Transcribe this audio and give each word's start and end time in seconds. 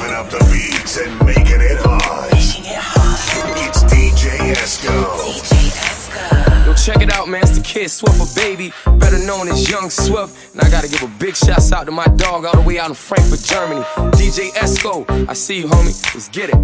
Moving 0.00 0.16
up 0.16 0.30
the 0.30 0.38
beats 0.50 0.96
and 0.96 1.12
making 1.26 1.60
it 1.60 1.76
hard. 1.84 2.32
Making 2.32 2.64
it 2.64 2.80
hard. 2.80 3.68
It's 3.68 3.84
DJ 3.84 4.54
Esco. 4.56 4.88
DJ 5.20 5.68
Esco. 5.76 6.66
Yo, 6.66 6.72
check 6.72 7.02
it 7.02 7.12
out, 7.12 7.28
man. 7.28 7.42
It's 7.42 7.58
the 7.58 7.62
kid 7.62 7.90
Swift, 7.90 8.16
a 8.16 8.34
baby, 8.34 8.72
better 8.96 9.18
known 9.18 9.48
as 9.48 9.68
Young 9.68 9.90
Swift. 9.90 10.54
And 10.54 10.62
I 10.62 10.70
gotta 10.70 10.88
give 10.88 11.02
a 11.02 11.12
big 11.18 11.36
shout 11.36 11.70
out 11.72 11.84
to 11.84 11.92
my 11.92 12.06
dog 12.16 12.46
all 12.46 12.54
the 12.54 12.62
way 12.62 12.78
out 12.78 12.88
in 12.88 12.94
Frankfurt, 12.94 13.40
Germany. 13.44 13.82
DJ 14.16 14.48
Esco. 14.52 15.04
I 15.28 15.34
see 15.34 15.58
you, 15.58 15.66
homie. 15.66 15.92
Let's 16.14 16.30
get 16.30 16.48
it. 16.48 16.56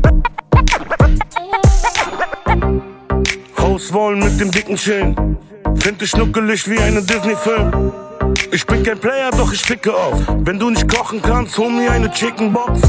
Hauswollen 3.59 4.21
mit 4.21 4.41
dem 4.41 4.51
dicken 4.51 4.77
Chin. 4.77 5.15
Find 5.77 6.01
ich 6.01 6.09
schnuckelig 6.09 6.67
wie 6.71 6.79
eine 6.79 7.03
Disney-Film. 7.03 8.06
Ich 8.51 8.67
bin 8.67 8.83
kein 8.83 8.99
Player, 8.99 9.31
doch 9.31 9.53
ich 9.53 9.61
ficke 9.61 9.95
auf. 9.95 10.21
Wenn 10.39 10.59
du 10.59 10.71
nicht 10.71 10.89
kochen 10.89 11.21
kannst, 11.23 11.57
hol 11.59 11.71
mir 11.71 11.91
eine 11.91 12.11
Chicken 12.11 12.53
Box. 12.53 12.81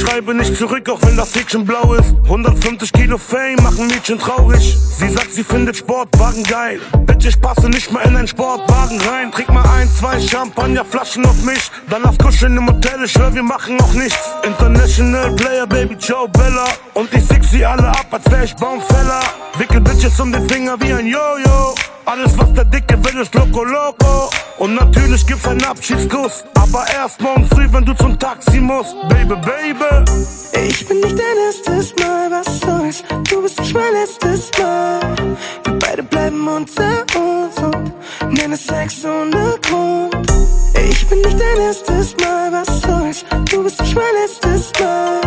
Schreibe 0.00 0.34
nicht 0.34 0.56
zurück, 0.56 0.88
auch 0.90 1.00
wenn 1.02 1.16
das 1.16 1.34
Häkchen 1.34 1.64
blau 1.64 1.94
ist. 1.94 2.14
150 2.24 2.92
Kilo 2.92 3.16
Fame 3.16 3.56
machen 3.62 3.86
Mädchen 3.86 4.18
traurig. 4.18 4.76
Sie 4.76 5.08
sagt, 5.08 5.32
sie 5.32 5.42
findet 5.42 5.76
Sportwagen 5.76 6.42
geil. 6.42 6.80
Bitch, 7.06 7.26
ich 7.26 7.40
passe 7.40 7.68
nicht 7.68 7.90
mehr 7.92 8.04
in 8.04 8.16
einen 8.16 8.28
Sportwagen 8.28 9.00
rein. 9.00 9.32
Trink 9.32 9.48
mal 9.48 9.64
ein, 9.78 9.88
zwei 9.90 10.20
Champagnerflaschen 10.20 11.24
auf 11.24 11.42
mich. 11.44 11.70
Dann 11.88 12.02
lass 12.02 12.18
kuscheln 12.18 12.56
im 12.56 12.68
Hotel, 12.68 13.04
ich 13.04 13.12
schwör, 13.12 13.34
wir 13.34 13.42
machen 13.42 13.80
auch 13.80 13.92
nichts. 13.94 14.30
International 14.44 15.34
Player, 15.34 15.66
Baby 15.66 15.94
Joe 15.94 16.28
Bella. 16.28 16.66
Und 16.94 17.12
ich 17.14 17.24
sick 17.24 17.44
sie 17.44 17.64
alle 17.64 17.88
ab, 17.88 18.06
als 18.10 18.30
wär 18.30 18.44
ich 18.44 18.54
Baumfäller. 18.56 19.20
Wickel 19.58 19.80
Bitches 19.80 20.20
um 20.20 20.30
den 20.30 20.48
Finger 20.48 20.76
wie 20.80 20.92
ein 20.92 21.06
Jojo. 21.06 21.74
Alles, 22.04 22.38
was 22.38 22.52
der 22.52 22.64
Dicke 22.64 23.02
will, 23.04 23.20
ist 23.20 23.34
Loco 23.34 23.64
Loco. 23.64 24.30
Und 24.58 24.75
natürlich 24.76 25.26
gibt's 25.26 25.46
einen 25.48 25.64
Abschiedskuss. 25.64 26.44
Aber 26.54 26.84
erst 26.94 27.20
morgen 27.20 27.46
früh, 27.46 27.66
wenn 27.72 27.84
du 27.84 27.94
zum 27.94 28.18
Taxi 28.18 28.60
musst. 28.60 28.94
Baby, 29.08 29.34
Baby. 29.36 30.04
Ich 30.68 30.86
bin 30.86 31.00
nicht 31.00 31.18
dein 31.18 31.36
erstes 31.46 31.94
Mal, 31.96 32.30
was 32.30 32.60
soll's? 32.60 33.02
Du 33.28 33.42
bist 33.42 33.58
nicht 33.60 33.74
mein 33.74 33.92
letztes 33.92 34.50
Mal. 34.58 35.00
Wir 35.64 35.78
beide 35.78 36.02
bleiben 36.02 36.46
unter 36.46 37.04
uns 37.14 37.56
und 37.58 38.32
nennen 38.32 38.56
Sex 38.56 39.04
ohne 39.04 39.58
Grund. 39.62 40.14
Ich 40.88 41.06
bin 41.08 41.20
nicht 41.20 41.38
dein 41.40 41.60
erstes 41.60 42.16
Mal, 42.16 42.52
was 42.52 42.80
soll's? 42.82 43.24
Du 43.50 43.62
bist 43.62 43.80
nicht 43.80 43.94
mein 43.94 44.14
letztes 44.22 44.72
Mal. 44.80 45.20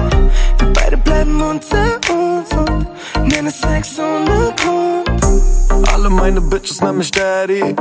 Wir 0.60 0.74
beide 0.74 0.98
bleiben 0.98 1.42
unter 1.42 2.00
uns 2.12 2.52
und 2.52 3.28
nennen 3.28 3.52
Sex 3.52 4.00
ohne 4.00 4.54
Grund. 4.58 5.90
Alle 5.94 6.10
meine 6.10 6.42
Bitches 6.42 6.82
nennen 6.82 6.98
mich 7.00 7.12
Daddy. 7.12 7.76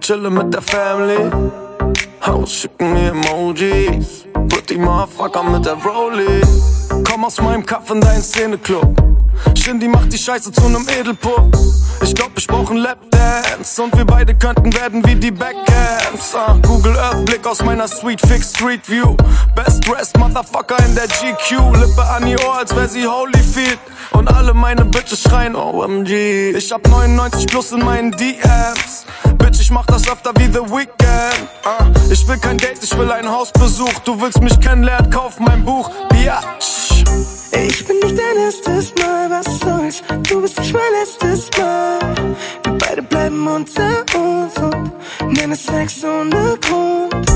Chillen 0.00 0.34
mit 0.34 0.54
der 0.54 0.62
Family. 0.62 1.30
Haus 2.26 2.52
schicken 2.52 2.92
mir 2.92 3.10
Emojis. 3.10 4.26
Put 4.48 4.70
die 4.70 4.78
Motherfucker 4.78 5.42
mit 5.42 5.64
der 5.66 5.74
Rollie. 5.74 6.42
Komm 7.08 7.24
aus 7.24 7.40
meinem 7.40 7.64
Kopf 7.64 7.90
in 7.90 8.00
deinen 8.00 8.22
Szeneclub. 8.22 9.17
Shindy 9.56 9.88
macht 9.88 10.12
die 10.12 10.18
Scheiße 10.18 10.52
zu 10.52 10.68
nem 10.68 10.86
Edelpup. 10.88 11.56
Ich 12.02 12.14
glaub, 12.14 12.30
ich 12.36 12.46
brauch 12.46 12.70
einen 12.70 12.80
Lapdance. 12.80 13.82
Und 13.82 13.96
wir 13.96 14.04
beide 14.04 14.34
könnten 14.34 14.72
werden 14.74 15.04
wie 15.06 15.14
die 15.14 15.30
Backcamps. 15.30 16.34
Ah, 16.34 16.56
Google 16.66 16.96
Earth, 16.96 17.24
Blick 17.24 17.46
aus 17.46 17.62
meiner 17.62 17.88
Sweet 17.88 18.20
Fix 18.26 18.50
Street 18.50 18.88
View. 18.88 19.16
Best 19.54 19.86
dressed 19.86 20.16
Motherfucker 20.16 20.76
in 20.86 20.94
der 20.94 21.06
GQ. 21.06 21.76
Lippe 21.76 22.04
an 22.04 22.26
ihr 22.26 22.38
Ohr, 22.46 22.58
als 22.58 22.74
wär 22.74 22.88
sie 22.88 23.06
Holyfield. 23.06 23.78
Und 24.12 24.28
alle 24.32 24.54
meine 24.54 24.84
Bitches 24.84 25.22
schreien 25.22 25.54
OMG. 25.56 26.54
Ich 26.56 26.72
hab 26.72 26.86
99 26.88 27.46
plus 27.46 27.72
in 27.72 27.84
meinen 27.84 28.12
DMs. 28.12 29.06
Bitch, 29.36 29.60
ich 29.60 29.70
mach 29.70 29.86
das 29.86 30.08
öfter 30.08 30.32
wie 30.36 30.46
The 30.46 30.60
Weeknd. 30.60 31.48
Ah, 31.64 31.84
ich 32.10 32.26
will 32.26 32.38
kein 32.38 32.56
Date, 32.56 32.82
ich 32.82 32.96
will 32.96 33.10
einen 33.10 33.30
Hausbesuch. 33.30 33.98
Du 34.04 34.20
willst 34.20 34.40
mich 34.40 34.58
kennenlernen, 34.60 35.10
kauf 35.10 35.38
mein 35.38 35.64
Buch. 35.64 35.90
Biatch. 36.10 37.04
Ich 37.52 37.86
bin 37.86 37.98
nicht 38.00 38.18
dein 38.18 38.36
erstes 38.36 38.94
Mal, 38.96 39.27
soll's? 39.90 40.02
Du 40.28 40.40
bist 40.40 40.58
nicht 40.58 40.72
mein 40.72 40.82
letztes 41.00 41.50
Mal. 41.58 41.98
Wir 42.64 42.72
beide 42.78 43.02
bleiben 43.02 43.46
unter 43.46 44.04
uns 44.16 44.56
und 44.58 45.32
nennen 45.32 45.54
Sex 45.54 46.04
ohne 46.04 46.58
Grund. 46.60 47.26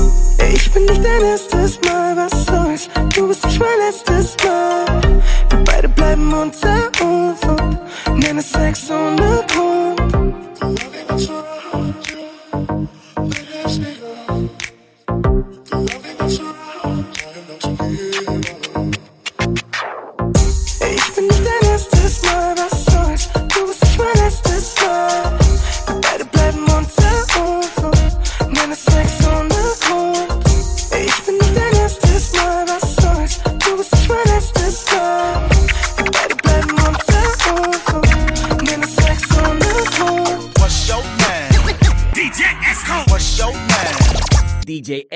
Ich 0.53 0.71
bin 0.71 0.85
nicht 0.85 1.03
dein 1.03 1.21
erstes 1.21 1.79
Mal, 1.81 2.15
was 2.15 2.45
soll's? 2.45 2.89
Du 3.15 3.27
bist 3.27 3.45
nicht 3.45 3.59
mein 3.59 3.79
letztes 3.87 4.35
Mal. 4.43 5.01
Wir 5.49 5.63
beide 5.65 5.89
bleiben 5.89 6.33
unter 6.33 6.91
uns 7.01 7.41
und 7.43 8.19
nennen 8.19 8.41
Sex 8.41 8.89
ohne 8.89 9.43
Grund. 9.47 9.93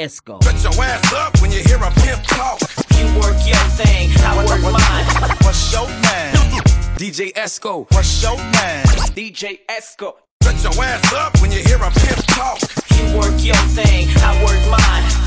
DJ 0.08 0.14
Esco. 0.24 0.40
Put 0.40 0.64
your 0.64 0.84
ass 0.84 1.14
up 1.14 1.42
when 1.42 1.52
you 1.52 1.60
hear 1.60 1.78
a 1.78 1.92
pimp 1.92 2.24
talk. 2.24 2.60
You 2.98 3.06
work 3.20 3.38
your 3.46 3.58
thing, 3.76 4.10
I 4.20 4.38
work 4.38 4.62
mine. 4.62 5.38
What's 5.44 5.74
your 5.74 5.88
name? 5.88 6.62
DJ 6.96 7.34
Esco. 7.34 7.86
What's 7.92 8.24
your 8.24 8.38
name? 8.38 8.86
DJ 9.16 9.60
Esco. 9.70 10.14
Put 10.40 10.64
your 10.64 10.84
ass 10.84 11.14
up 11.14 11.40
when 11.42 11.52
you 11.52 11.60
hear 11.60 11.78
a 11.78 11.92
pimp 11.92 12.26
talk. 12.28 12.60
You 12.96 13.18
work 13.18 13.44
your 13.44 13.56
thing, 13.76 14.08
I 14.18 14.44
work 14.44 14.62
mine. 14.72 15.27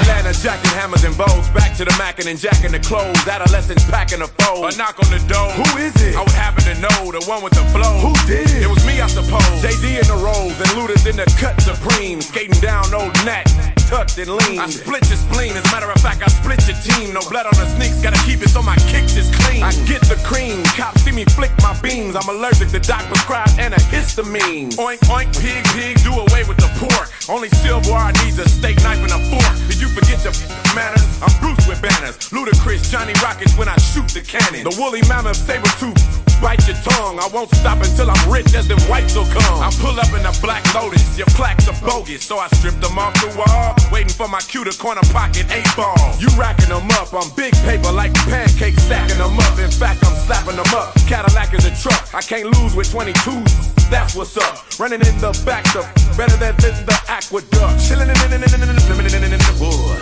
Atlanta, 0.00 0.32
jacking 0.32 0.70
hammers 0.78 1.04
and 1.04 1.16
bows. 1.16 1.48
Back 1.50 1.76
to 1.78 1.84
the 1.84 1.94
mackin' 1.98 2.28
and 2.28 2.38
jacking 2.38 2.72
the 2.72 2.80
clothes. 2.80 3.26
Adolescents 3.26 3.84
packing 3.90 4.22
a 4.22 4.28
fold. 4.38 4.72
A 4.72 4.76
knock 4.76 4.96
on 5.02 5.10
the 5.10 5.22
door. 5.26 5.50
Who 5.52 5.78
is 5.78 5.94
it? 6.02 6.16
I 6.16 6.22
would 6.22 6.38
happen 6.38 6.64
to 6.64 6.74
know 6.80 7.12
the 7.12 7.24
one 7.26 7.42
with 7.42 7.54
the 7.54 7.64
flow. 7.74 7.98
Who 8.00 8.12
did? 8.26 8.50
It 8.50 8.62
It 8.62 8.70
was 8.70 8.84
me, 8.86 9.00
I 9.00 9.06
suppose. 9.06 9.62
JD 9.62 10.00
in 10.02 10.06
the 10.06 10.20
rolls 10.22 10.56
and 10.60 10.70
looters 10.76 11.06
in 11.06 11.16
the 11.16 11.26
cut 11.38 11.60
supreme. 11.60 12.20
Skating 12.20 12.60
down 12.60 12.92
old 12.94 13.14
Nat, 13.24 13.46
tucked 13.88 14.18
and 14.18 14.28
lean. 14.28 14.60
I 14.60 14.68
split 14.68 15.08
your 15.08 15.16
spleen. 15.16 15.56
As 15.56 15.64
a 15.64 15.72
matter 15.72 15.90
of 15.90 16.00
fact, 16.00 16.20
I 16.22 16.28
split 16.28 16.60
your 16.68 16.76
team. 16.84 17.14
No 17.14 17.24
blood 17.32 17.46
on 17.46 17.56
the 17.56 17.66
sneaks. 17.74 18.00
Gotta 18.04 18.20
keep 18.28 18.44
it 18.44 18.50
so 18.52 18.62
my 18.62 18.76
kicks 18.92 19.16
is 19.16 19.32
clean. 19.40 19.62
I 19.64 19.72
get 19.88 20.04
the 20.04 20.20
cream. 20.28 20.62
Cops 20.76 21.02
see 21.02 21.12
me 21.12 21.24
flick 21.24 21.50
my 21.64 21.72
beams. 21.80 22.14
I'm 22.14 22.28
allergic 22.28 22.68
to 22.76 22.80
doc 22.80 23.02
prescribed 23.08 23.58
and 23.58 23.72
a 23.72 23.80
histamine. 23.88 24.76
Oink, 24.76 25.00
oink, 25.08 25.32
pig, 25.40 25.64
pig. 25.72 25.96
Do 26.04 26.12
away 26.12 26.44
with 26.44 26.60
the 26.60 26.70
pork. 26.76 27.08
Only 27.28 27.48
silverware 27.48 28.12
needs 28.24 28.38
a 28.38 28.48
steak 28.48 28.76
knife 28.84 29.00
and 29.00 29.12
a 29.12 29.20
fork. 29.32 29.54
Did 29.68 29.80
you 29.80 29.88
forget 29.88 30.20
your 30.20 30.36
manners? 30.76 31.08
I'm 31.24 31.32
Bruce 31.40 31.64
with 31.66 31.80
banners. 31.80 32.16
Ludacris, 32.28 32.92
Johnny 32.92 33.16
Rockets 33.24 33.56
when 33.56 33.68
I 33.68 33.76
shoot 33.80 34.08
the 34.12 34.20
cannon. 34.20 34.64
The 34.68 34.74
woolly 34.76 35.00
mammoth 35.08 35.36
saber 35.36 35.72
tooth. 35.80 35.96
Bite 36.40 36.66
your 36.68 36.76
tongue. 36.84 37.18
I 37.18 37.26
won't 37.32 37.50
stop 37.54 37.82
until 37.82 38.10
I'm 38.10 38.30
rich 38.30 38.54
as 38.54 38.68
them 38.68 38.78
whites 38.86 39.16
will 39.16 39.26
come. 39.26 39.58
I 39.58 39.70
pull 39.80 39.98
up 39.98 40.12
in 40.12 40.24
a 40.24 40.32
black 40.40 40.62
lotus. 40.74 41.18
Your 41.18 41.26
plaques 41.34 41.66
are 41.68 41.78
bogus. 41.80 42.24
So 42.24 42.38
I 42.38 42.48
strip 42.48 42.78
them 42.80 42.98
off 42.98 43.14
the 43.14 43.34
wall. 43.36 43.77
Waiting 43.92 44.12
for 44.12 44.28
my 44.28 44.40
cue 44.40 44.64
to 44.64 44.76
corner 44.78 45.02
pocket 45.12 45.46
eight 45.50 45.68
ball. 45.76 45.96
You 46.18 46.28
racking 46.36 46.68
them 46.68 46.90
up. 46.98 47.12
I'm 47.12 47.30
big 47.34 47.54
paper 47.64 47.92
like 47.92 48.14
pancakes 48.28 48.82
stacking 48.82 49.18
them 49.18 49.38
up. 49.38 49.58
In 49.58 49.70
fact, 49.70 50.04
I'm 50.04 50.16
slapping 50.26 50.56
them 50.56 50.70
up. 50.74 50.94
Cadillac 51.06 51.54
is 51.54 51.64
a 51.64 51.74
truck. 51.82 52.14
I 52.14 52.20
can't 52.20 52.50
lose 52.58 52.74
with 52.74 52.92
22s. 52.92 53.90
That's 53.90 54.14
what's 54.14 54.36
up. 54.36 54.78
Running 54.78 55.00
in 55.00 55.16
the 55.18 55.32
back 55.44 55.64
up. 55.76 55.88
Better 56.16 56.36
than 56.36 56.54
than 56.58 56.74
the 56.86 56.98
aqueduct. 57.08 57.80
Chilling 57.86 58.08
in 58.08 59.38
the 59.38 59.56
wood. 59.60 59.98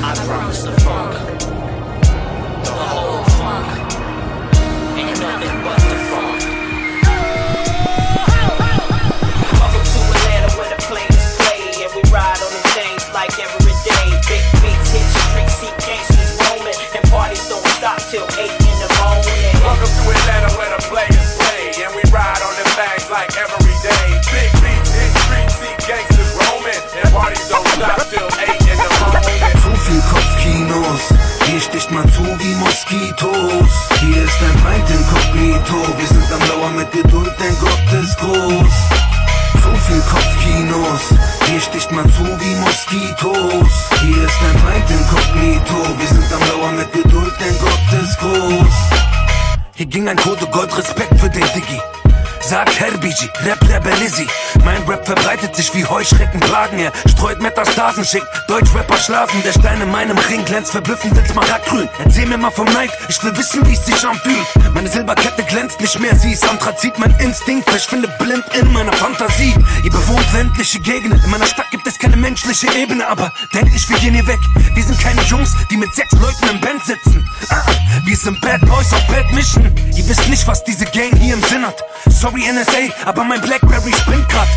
I 0.00 0.14
promise 0.26 0.62
the 0.62 0.72
funk, 0.80 1.12
the 2.64 2.70
whole 2.70 3.24
funk, 3.36 3.92
ain't 4.96 5.18
nothing 5.20 5.62
but 5.64 5.87
Zu 27.78 27.84
viel 29.76 30.02
Kopfkinos, 30.10 31.02
hier 31.44 31.60
sticht 31.60 31.90
man 31.92 32.12
zu 32.12 32.24
wie 32.40 32.54
Moskitos. 32.56 33.70
Hier 34.00 34.24
ist 34.24 34.38
ein 34.42 34.58
Feind 34.58 34.90
inkognito, 34.90 35.76
wir 35.96 36.06
sind 36.08 36.32
am 36.32 36.48
Lauer 36.48 36.70
mit 36.70 36.90
Geduld, 36.90 37.32
denn 37.38 37.56
Gott 37.60 38.02
ist 38.02 38.18
groß. 38.18 38.74
Zu 39.62 39.70
viel 39.86 40.02
Kopfkinos, 40.10 41.02
hier 41.46 41.60
sticht 41.60 41.92
man 41.92 42.12
zu 42.12 42.24
wie 42.24 42.54
Moskitos. 42.56 43.72
Hier 44.00 44.24
ist 44.24 44.40
ein 44.42 44.58
Feind 44.58 44.90
inkognito, 44.90 45.98
wir 45.98 46.08
sind 46.08 46.32
am 46.32 46.40
Lauer 46.48 46.72
mit 46.72 46.92
Geduld, 46.92 47.34
denn 47.38 47.58
Gott 47.60 48.02
ist 48.02 48.18
groß. 48.18 48.74
Hier 49.74 49.86
ging 49.86 50.08
ein 50.08 50.16
Code 50.16 50.46
Gold, 50.50 50.76
Respekt 50.76 51.20
für 51.20 51.30
den 51.30 51.46
Diggi. 51.54 51.80
Sag 52.48 52.80
Herbigi, 52.80 53.28
Rap 53.44 53.60
Rebellisi. 53.68 54.26
Mein 54.64 54.82
Rap 54.84 55.04
verbreitet 55.04 55.54
sich 55.54 55.74
wie 55.74 55.84
Heuschrecken, 55.84 56.40
Plagen. 56.40 56.78
Er 56.78 56.92
streut 57.06 57.42
Metastasen, 57.42 58.06
schickt 58.06 58.26
Deutschrapper 58.46 58.96
schlafen. 58.96 59.42
Der 59.42 59.52
Stein 59.52 59.82
in 59.82 59.90
meinem 59.90 60.16
Ring 60.16 60.46
glänzt 60.46 60.70
verblüffend 60.70 61.18
als 61.18 61.28
Smaragdgrün. 61.28 61.90
Erzähl 62.02 62.24
mir 62.24 62.38
mal 62.38 62.50
vom 62.50 62.64
Neid, 62.72 62.90
ich 63.10 63.22
will 63.22 63.36
wissen, 63.36 63.66
wie 63.66 63.74
es 63.74 63.84
sich 63.84 64.02
anfühlt. 64.02 64.46
Meine 64.72 64.88
Silberkette 64.88 65.42
glänzt 65.42 65.78
nicht 65.82 66.00
mehr, 66.00 66.16
sie 66.16 66.32
ist 66.32 66.48
Anthrazit. 66.48 66.98
Mein 66.98 67.14
Instinkt 67.18 67.68
verschwindet 67.68 68.16
blind 68.16 68.44
in 68.58 68.72
meiner 68.72 68.94
Fantasie. 68.94 69.54
Ihr 69.84 69.90
bewohnt 69.90 70.32
ländliche 70.32 70.80
Gegenden. 70.80 71.22
In 71.22 71.30
meiner 71.30 71.46
Stadt 71.46 71.70
gibt 71.70 71.86
es 71.86 71.98
keine 71.98 72.16
menschliche 72.16 72.72
Ebene, 72.74 73.06
aber 73.06 73.30
denk 73.52 73.70
nicht, 73.70 73.90
wir 73.90 73.98
gehen 73.98 74.14
hier 74.14 74.26
weg. 74.26 74.40
Wir 74.74 74.84
sind 74.84 74.98
keine 74.98 75.20
Jungs, 75.24 75.54
die 75.70 75.76
mit 75.76 75.94
sechs 75.94 76.12
Leuten 76.12 76.48
im 76.50 76.60
Band 76.62 76.82
sitzen. 76.82 77.28
Ah, 77.50 77.56
ah, 77.66 77.72
wir 78.04 78.16
sind 78.16 78.40
Bad 78.40 78.62
Boys 78.62 78.90
auf 78.94 79.06
Bad 79.08 79.30
Mission. 79.32 79.70
Ihr 79.94 80.08
wisst 80.08 80.26
nicht, 80.30 80.46
was 80.46 80.64
diese 80.64 80.86
Gang 80.86 81.14
hier 81.18 81.34
im 81.34 81.42
Sinn 81.42 81.66
hat. 81.66 81.76
Sorry 82.08 82.37
NSA, 82.42 82.92
aber 83.06 83.24
mein 83.24 83.40
Blackberry 83.40 83.92
spinnt 83.92 84.28
grad. 84.28 84.48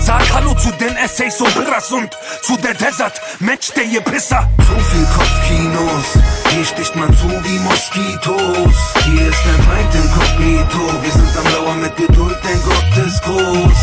Sag 0.00 0.22
Hallo 0.32 0.54
zu 0.54 0.70
den 0.72 0.96
Essays 0.96 1.40
und 1.40 1.54
Birras 1.54 1.92
und 1.92 2.10
zu 2.42 2.56
der 2.56 2.74
Desert. 2.74 3.20
Match 3.38 3.72
der 3.72 3.84
ihr 3.84 4.00
Pisser. 4.00 4.48
Zu 4.58 4.84
viel 4.90 5.06
Kopfkinos, 5.14 6.06
hier 6.50 6.64
sticht 6.64 6.96
man 6.96 7.16
zu 7.16 7.28
wie 7.28 7.58
Moskitos. 7.60 8.74
Hier 9.04 9.28
ist 9.28 9.44
ein 9.46 9.62
Feind 9.62 9.94
inkognito. 9.94 11.02
Wir 11.02 11.12
sind 11.12 11.36
am 11.36 11.52
Lauer 11.52 11.74
mit 11.74 11.96
Geduld, 11.96 12.38
denn 12.44 12.62
Gott 12.62 13.06
ist 13.06 13.22
groß. 13.22 13.80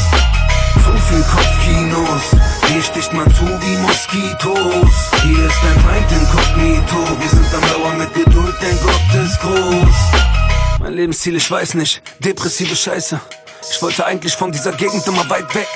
Zu 0.83 0.93
viel 1.09 1.23
Kopfkinos, 1.23 2.23
hier 2.67 2.83
sticht 2.83 3.13
man 3.13 3.33
zu 3.33 3.45
wie 3.45 3.77
Moskitos. 3.77 4.93
Hier 5.23 5.45
ist 5.45 5.61
ein 5.63 5.79
Feind 5.81 6.11
inkognito. 6.11 7.19
Wir 7.19 7.29
sind 7.29 7.53
am 7.53 7.63
Lauer 7.71 7.93
mit 7.93 8.13
Geduld, 8.13 8.55
denn 8.61 8.77
Gott 8.83 9.23
ist 9.23 9.39
groß. 9.41 10.77
Mein 10.79 10.93
Lebensziel, 10.93 11.35
ich 11.35 11.49
weiß 11.49 11.73
nicht, 11.73 12.01
depressive 12.19 12.75
Scheiße. 12.75 13.19
Ich 13.69 13.81
wollte 13.81 14.05
eigentlich 14.05 14.33
von 14.33 14.51
dieser 14.51 14.71
Gegend 14.71 15.05
immer 15.07 15.29
weit 15.29 15.53
weg. 15.53 15.67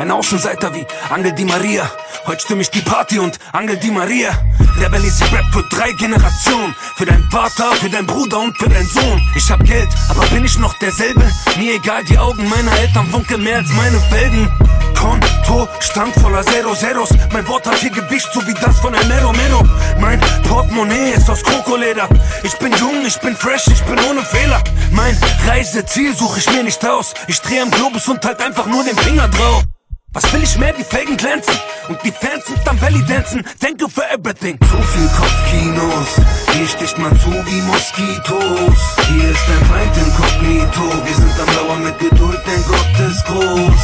Ein 0.00 0.10
Außenseiter 0.12 0.72
wie 0.72 0.86
Angel 1.10 1.32
Di 1.32 1.44
Maria. 1.44 1.90
Heute 2.24 2.40
stimme 2.40 2.62
ich 2.62 2.70
die 2.70 2.80
Party 2.80 3.18
und 3.18 3.38
Angel 3.52 3.76
Di 3.76 3.90
Maria. 3.90 4.30
Rebellisier 4.78 5.30
Rap 5.30 5.44
für 5.52 5.62
drei 5.64 5.92
Generationen. 5.92 6.74
Für 6.96 7.04
deinen 7.04 7.30
Vater, 7.30 7.70
für 7.74 7.90
deinen 7.90 8.06
Bruder 8.06 8.38
und 8.38 8.56
für 8.56 8.70
deinen 8.70 8.88
Sohn. 8.88 9.20
Ich 9.36 9.50
hab 9.50 9.62
Geld, 9.62 9.90
aber 10.08 10.24
bin 10.28 10.42
ich 10.42 10.58
noch 10.58 10.72
derselbe? 10.78 11.30
Mir 11.58 11.74
egal, 11.74 12.02
die 12.04 12.16
Augen 12.16 12.48
meiner 12.48 12.72
Eltern 12.78 13.10
funkeln 13.10 13.42
mehr 13.42 13.58
als 13.58 13.68
meine 13.74 14.00
Felgen. 14.08 14.50
Konto 14.98 15.68
stand 15.80 16.14
voller 16.14 16.46
Zero 16.46 16.74
Zeros. 16.74 17.10
Mein 17.34 17.46
Wort 17.46 17.66
hat 17.66 17.76
hier 17.76 17.90
Gewicht, 17.90 18.30
so 18.32 18.40
wie 18.46 18.54
das 18.54 18.80
von 18.80 18.94
El 18.94 19.04
Mero 19.04 19.34
Mero. 19.34 19.62
Mein 19.98 20.18
Portemonnaie 20.48 21.10
ist 21.10 21.28
aus 21.28 21.42
Krokoleder. 21.42 22.08
Ich 22.42 22.54
bin 22.54 22.72
jung, 22.72 23.04
ich 23.06 23.20
bin 23.20 23.36
fresh, 23.36 23.66
ich 23.66 23.82
bin 23.82 23.98
ohne 24.08 24.22
Fehler. 24.22 24.64
Mein 24.92 25.14
Reiseziel 25.46 26.16
suche 26.16 26.38
ich 26.38 26.50
mir 26.50 26.62
nicht 26.62 26.82
aus. 26.86 27.12
Ich 27.26 27.38
drehe 27.42 27.60
am 27.60 27.70
Globus 27.70 28.08
und 28.08 28.24
halt 28.24 28.40
einfach 28.40 28.64
nur 28.64 28.82
den 28.82 28.96
Finger 28.96 29.28
drauf. 29.28 29.64
Was 30.12 30.32
will 30.32 30.42
ich 30.42 30.58
mehr? 30.58 30.72
Die 30.72 30.82
Felgen 30.82 31.16
glänzen 31.16 31.54
und 31.88 31.98
die 32.02 32.10
Fans 32.10 32.44
sind 32.44 32.68
am 32.68 32.76
Belly 32.78 33.04
dancen. 33.06 33.44
Thank 33.60 33.80
you 33.80 33.88
for 33.88 34.02
everything. 34.10 34.58
Zu 34.58 34.82
viel 34.82 35.08
Kopfkinos, 35.16 36.08
hier 36.52 36.66
sticht 36.66 36.98
man 36.98 37.18
zu 37.20 37.30
wie 37.30 37.62
Moskitos. 37.62 38.78
Hier 39.06 39.30
ist 39.30 39.46
ein 39.48 39.64
Feind 39.66 39.96
inkognito. 39.96 40.82
Wir 41.06 41.14
sind 41.14 41.40
am 41.40 41.54
Lauer 41.54 41.76
mit 41.76 41.96
Geduld, 42.00 42.40
denn 42.44 42.64
Gott 42.66 43.08
ist 43.08 43.24
groß. 43.24 43.82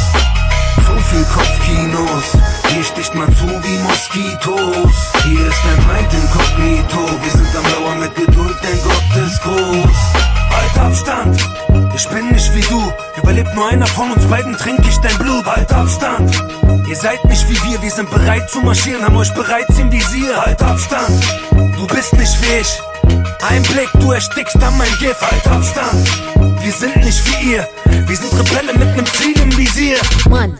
Zu 0.85 0.97
viel 1.11 1.25
Kopfkinos, 1.33 2.25
hier 2.71 2.85
sticht 2.85 3.15
man 3.15 3.35
zu 3.37 3.47
wie 3.47 3.79
Moskitos. 3.85 4.95
Hier 5.23 5.47
ist 5.47 5.63
ein 5.65 5.83
Feind 5.83 6.13
inkognito. 6.13 7.23
Wir 7.23 7.31
sind 7.31 7.57
am 7.57 7.65
Lauer 7.73 7.95
mit 7.95 8.15
Geduld, 8.17 8.57
denn 8.65 8.79
Gott 8.83 9.27
ist 9.27 9.43
groß. 9.43 10.26
Halt 10.51 10.79
Abstand, 10.79 11.37
ich 11.95 12.09
bin 12.09 12.29
nicht 12.31 12.55
wie 12.55 12.61
du. 12.63 12.93
Überlebt 13.17 13.55
nur 13.55 13.69
einer 13.69 13.87
von 13.87 14.11
uns 14.13 14.25
beiden, 14.27 14.57
trink 14.57 14.81
ich 14.89 14.97
dein 14.99 15.17
Blut. 15.19 15.45
Halt 15.47 15.73
Abstand, 15.73 16.31
ihr 16.89 16.97
seid 16.97 17.25
nicht 17.25 17.49
wie 17.49 17.71
wir, 17.71 17.83
wir 17.83 17.91
sind 17.91 18.11
bereit 18.11 18.49
zu 18.51 18.61
marschieren, 18.61 19.05
haben 19.05 19.17
euch 19.17 19.33
bereits 19.35 19.79
im 19.79 19.91
Visier. 19.91 20.41
Halt 20.45 20.63
Abstand, 20.63 21.23
du 21.51 21.87
bist 21.87 22.13
nicht 22.15 22.43
wie 22.43 22.61
ich. 22.61 22.81
Ein 23.49 23.63
Blick, 23.63 23.89
du 24.01 24.13
erstickst 24.13 24.57
an 24.57 24.77
mein 24.77 24.91
Gift. 24.99 25.21
Halt 25.21 25.47
Abstand, 25.47 26.09
wir 26.63 26.73
sind 26.73 26.97
nicht 26.97 27.23
wie 27.27 27.53
ihr. 27.53 27.69
Wir 28.07 28.17
sind 28.17 28.33
Rebelle 28.33 28.73
mit 28.79 28.97
nem 28.97 29.07
Ziel 29.07 29.39
im 29.41 29.57
Visier. 29.57 29.99
Money. 30.29 30.55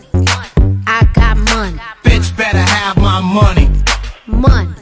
I 0.87 1.05
got 1.13 1.37
money. 1.53 1.79
Bitch 2.03 2.35
better 2.35 2.59
have 2.59 2.97
my 2.97 3.21
money. 3.21 3.69
Money. 4.25 4.76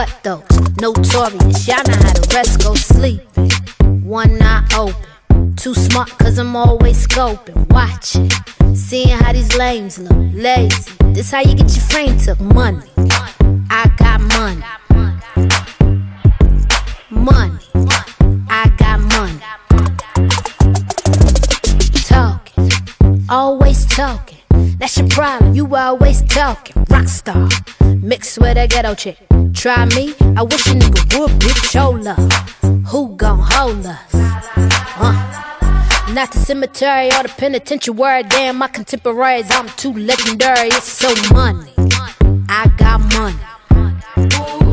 Cut 0.00 0.20
though. 0.22 0.42
Notorious. 0.80 1.68
Y'all 1.68 1.84
know 1.84 1.92
how 1.92 2.14
the 2.14 2.32
rest 2.32 2.62
go 2.62 2.74
sleeping. 2.74 3.50
One 4.02 4.40
eye 4.40 4.66
open. 4.74 5.54
Too 5.56 5.74
smart 5.74 6.08
cause 6.18 6.38
I'm 6.38 6.56
always 6.56 7.06
scoping. 7.06 7.68
Watching. 7.68 8.30
Seeing 8.74 9.08
how 9.08 9.34
these 9.34 9.54
lames 9.56 9.98
look. 9.98 10.16
Lazy. 10.32 10.90
This 11.12 11.30
how 11.30 11.40
you 11.40 11.54
get 11.54 11.70
your 11.76 11.84
frame 11.90 12.16
took. 12.16 12.40
Money. 12.40 12.88
I 13.68 13.90
got 13.98 14.22
money. 14.38 14.64
Money. 17.10 17.66
I 18.48 18.72
got 18.78 19.00
money. 19.00 19.40
Talking. 22.06 22.70
Always 23.28 23.84
talking. 23.84 24.38
That's 24.78 24.96
your 24.96 25.08
problem. 25.08 25.54
You 25.54 25.76
always 25.76 26.22
talking. 26.22 26.86
Rockstar. 26.86 27.50
Mixed 28.02 28.38
with 28.38 28.56
a 28.56 28.66
ghetto 28.66 28.94
chick. 28.94 29.29
Try 29.54 29.84
me. 29.94 30.14
I 30.36 30.42
wish 30.42 30.66
a 30.66 30.74
nigga 30.74 31.18
would 31.18 31.74
your 31.74 31.98
love. 31.98 32.32
Who 32.88 33.14
gon' 33.16 33.40
hold 33.40 33.86
us? 33.86 34.14
Uh. 34.14 36.12
Not 36.12 36.32
the 36.32 36.38
cemetery 36.38 37.06
or 37.06 37.22
the 37.22 37.28
penitentiary. 37.36 38.22
Damn, 38.24 38.58
my 38.58 38.68
contemporaries, 38.68 39.50
I'm 39.50 39.68
too 39.70 39.92
legendary. 39.92 40.68
It's 40.68 40.84
so 40.84 41.14
money. 41.32 41.72
I 42.48 42.72
got. 42.76 43.00
Money. 43.14 44.69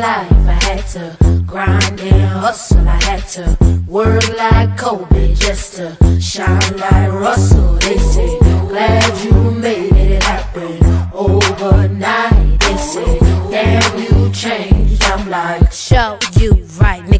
Life 0.00 0.32
I 0.48 0.58
had 0.64 0.86
to 0.94 1.44
grind 1.46 2.00
and 2.00 2.22
hustle. 2.22 2.88
I 2.88 2.98
had 3.04 3.22
to 3.36 3.56
work 3.86 4.26
like 4.38 4.78
Kobe 4.78 5.34
just 5.34 5.76
to 5.76 6.20
shine 6.20 6.76
like 6.78 7.12
Russell. 7.12 7.74
They 7.74 7.98
say, 7.98 8.38
glad 8.68 9.24
you 9.24 9.50
made 9.50 9.92
it 9.92 10.22
happen 10.22 10.78
overnight. 11.12 12.60
They 12.60 12.76
say, 12.78 13.18
damn, 13.50 13.98
you 13.98 14.32
changed. 14.32 15.04
I'm 15.04 15.28
like, 15.28 15.70
show 15.70 16.18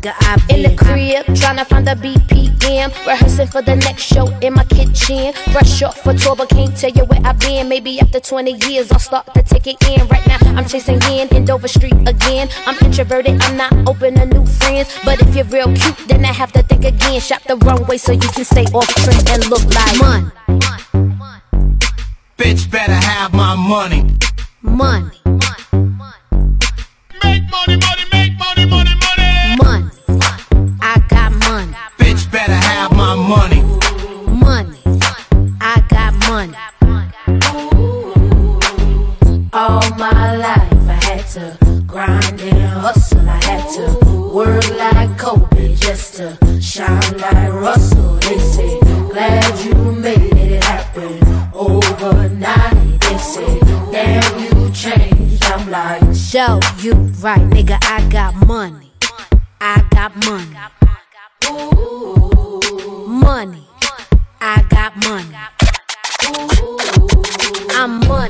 nigga. 0.00 0.14
I 0.20 0.36
been 0.46 0.56
in 0.56 0.70
the 0.70 0.76
crib 0.76 1.26
tryna 1.36 1.66
find 1.66 1.86
the 1.86 1.92
BPM, 1.94 2.90
rehearsing 3.06 3.46
for 3.48 3.62
the 3.62 3.76
next 3.76 4.02
show 4.02 4.26
in 4.40 4.54
my 4.54 4.64
kitchen. 4.64 5.32
Fresh 5.52 5.82
off 5.82 5.98
for 6.02 6.14
tour, 6.14 6.36
but 6.36 6.48
can't 6.48 6.76
tell 6.76 6.90
you 6.90 7.04
where 7.04 7.20
I've 7.24 7.38
been. 7.38 7.68
Maybe 7.68 8.00
after 8.00 8.20
20 8.20 8.52
years, 8.68 8.90
I'll 8.92 8.98
start 8.98 9.32
to 9.34 9.42
take 9.42 9.66
it 9.66 9.76
in. 9.88 10.06
Right 10.08 10.26
now, 10.26 10.38
I'm 10.56 10.66
chasing 10.66 11.00
in 11.10 11.28
in 11.34 11.44
Dover 11.44 11.68
Street 11.68 11.94
again. 12.08 12.48
I'm 12.66 12.76
introverted, 12.84 13.40
I'm 13.42 13.56
not 13.56 13.72
open 13.88 14.14
to 14.14 14.26
new 14.26 14.46
friends. 14.46 14.98
But 15.04 15.20
if 15.22 15.34
you're 15.34 15.44
real 15.46 15.72
cute, 15.74 15.96
then 16.08 16.24
I 16.24 16.32
have 16.32 16.52
to 16.52 16.62
think 16.62 16.84
again. 16.84 17.20
Shop 17.20 17.42
the 17.44 17.56
wrong 17.58 17.84
way 17.86 17.98
so 17.98 18.12
you 18.12 18.18
can 18.20 18.44
stay 18.44 18.64
off 18.72 18.88
trend 19.04 19.28
and 19.30 19.46
look 19.50 19.64
like 19.74 19.98
money, 19.98 20.26
Bitch 22.38 22.70
better 22.70 22.94
have 22.94 23.34
my 23.34 23.54
money. 23.54 24.16
money, 24.62 25.20
Make 25.24 25.34
money, 25.34 25.80
money, 25.82 26.16
make 27.22 27.42
money, 27.50 27.78
money. 33.30 33.62
Money. 34.26 34.78
I 35.60 35.76
got 35.88 36.12
money. 36.28 36.56
All 39.52 39.88
my 39.96 40.36
life 40.36 40.88
I 40.88 40.98
had 41.06 41.24
to 41.34 41.84
grind 41.86 42.40
and 42.40 42.80
hustle. 42.84 43.28
I 43.28 43.38
had 43.44 43.64
to 43.76 43.86
work 44.34 44.68
like 44.70 45.16
Kobe 45.16 45.76
just 45.76 46.16
to 46.16 46.36
shine 46.60 47.18
like 47.18 47.52
Russell. 47.52 48.16
They 48.16 48.38
say, 48.38 48.80
glad 48.80 49.64
you 49.64 49.74
made 49.92 50.36
it 50.36 50.64
happen 50.64 51.22
overnight. 51.54 53.00
They 53.00 53.18
say, 53.18 53.60
damn 53.92 54.26
you 54.42 54.72
changed. 54.72 55.44
I'm 55.44 55.70
like, 55.70 56.02
show 56.16 56.58
you 56.80 56.94
right, 57.22 57.46
nigga. 57.54 57.78
I 57.82 58.08
got 58.08 58.34
money. 58.44 58.90
I 59.60 59.86
got 59.92 60.16
money. 60.26 60.56
Ooh 61.48 62.29
money. 63.30 63.64
I 64.40 64.60
got 64.70 64.92
money. 65.06 65.36
I'm 67.76 68.00
money. 68.08 68.29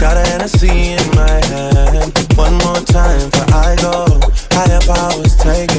Got 0.00 0.16
a 0.16 0.20
Hennessy 0.30 0.92
in 0.96 1.14
my 1.14 1.28
hand. 1.28 2.16
One 2.34 2.54
more 2.64 2.80
time 2.88 3.30
for 3.30 3.44
I 3.52 3.76
go. 3.82 4.06
Higher 4.50 4.80
powers 4.80 5.36
take 5.36 5.69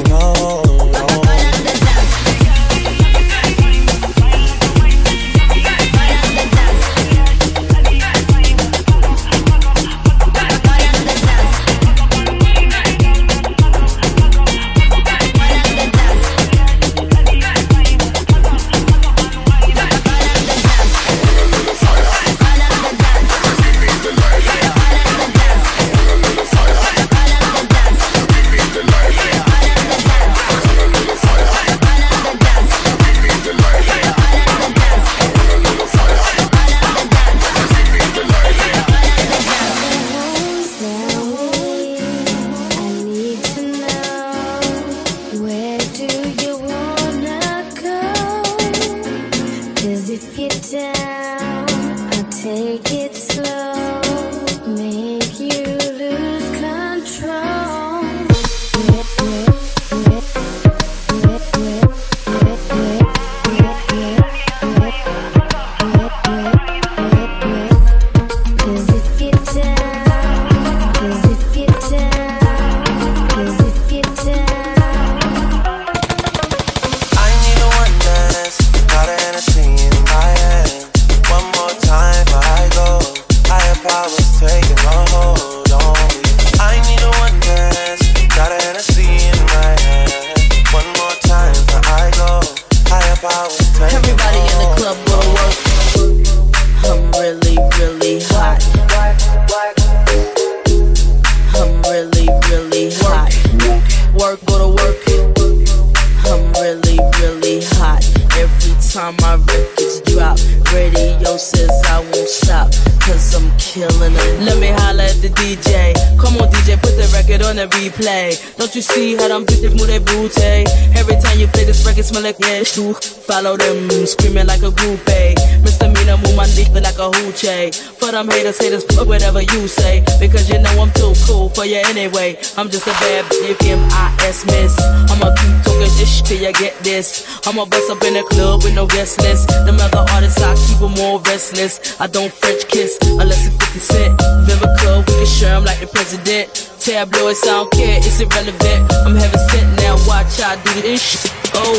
replay. 118.02 118.56
Don't 118.56 118.74
you 118.74 118.82
see 118.82 119.16
how 119.16 119.28
them 119.28 119.44
bitches 119.44 119.76
move 119.78 119.86
their 119.86 120.00
booty? 120.00 120.66
Every 120.98 121.16
time 121.16 121.38
you 121.38 121.46
play 121.48 121.64
this 121.64 121.84
record, 121.86 122.04
smell 122.04 122.22
like 122.22 122.40
ash 122.42 122.72
too. 122.72 122.94
Follow 122.94 123.56
them, 123.56 123.88
screaming 124.06 124.46
like 124.46 124.62
a 124.62 124.70
groupie. 124.70 125.34
Misdemeanor, 125.62 126.16
move 126.18 126.36
my 126.36 126.46
dick 126.54 126.68
like 126.74 126.98
a 126.98 127.10
hoochie. 127.10 127.74
For 127.98 128.10
them 128.12 128.28
haters, 128.28 128.58
haters, 128.58 128.84
fuck 128.84 129.06
whatever 129.06 129.42
you 129.42 129.68
say. 129.68 130.04
Because 130.20 130.48
you 130.48 130.58
know 130.58 130.70
I'm 130.80 130.92
too 130.92 131.14
cool 131.26 131.48
for 131.50 131.64
you 131.64 131.82
anyway. 131.86 132.36
I'm 132.56 132.68
just 132.70 132.86
a 132.86 132.92
bad 132.92 133.24
bitch, 133.26 133.68
M-I-S 133.68 134.46
miss. 134.46 134.76
I'ma 135.10 135.34
keep 135.36 135.62
talking 135.64 136.06
shit 136.06 136.26
till 136.26 136.40
you 136.42 136.52
get 136.52 136.78
this. 136.82 137.26
I'ma 137.46 137.64
bust 137.64 137.90
up 137.90 138.02
in 138.04 138.14
the 138.14 138.22
club 138.22 138.62
with 138.64 138.74
no 138.74 138.86
guest 138.86 139.20
list. 139.22 139.48
Them 139.48 139.78
other 139.80 140.04
artists, 140.12 140.40
I 140.42 140.54
keep 140.54 140.78
them 140.78 140.92
more 140.94 141.20
restless. 141.20 142.00
I 142.00 142.06
don't 142.06 142.32
French 142.32 142.66
kiss 142.68 142.98
unless 143.02 143.46
it's 143.46 143.56
50 143.56 143.78
cent. 143.78 144.22
Viva 144.46 144.68
Club, 144.78 145.04
we 145.08 145.14
can 145.14 145.26
share 145.26 145.54
'em 145.54 145.64
like 145.64 145.80
the 145.80 145.86
president. 145.86 146.71
Tabloids, 146.82 147.46
I 147.46 147.46
don't 147.46 147.70
care, 147.70 147.98
it's 147.98 148.18
irrelevant. 148.18 148.92
I'm 149.06 149.14
heaven 149.14 149.38
sent 149.50 149.70
now, 149.78 149.94
watch 150.02 150.42
I 150.42 150.58
do 150.66 150.82
this 150.82 150.98
shit. 151.00 151.30
Oh, 151.54 151.78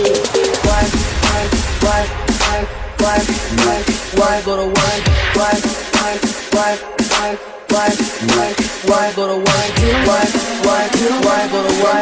why, 0.64 0.88
why, 1.28 1.44
why, 1.84 2.08
why, 2.40 2.64
why, 3.04 3.20
why, 3.60 3.84
why 4.16 4.42
go 4.48 4.56
to 4.56 4.68
work? 4.72 5.04
Why, 5.36 5.60
why, 5.92 6.16
why, 6.56 6.80
why? 7.12 7.36
Why, 7.68 7.92
why, 8.32 8.56
why 8.88 9.12
go 9.12 9.28
to 9.28 9.44
work? 9.44 9.76
Why, 10.08 10.24
why, 10.64 10.88
why 11.20 11.52
go 11.52 11.68
to? 11.68 11.84
Why, 11.84 12.00